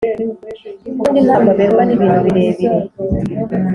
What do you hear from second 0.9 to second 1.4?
Ubundi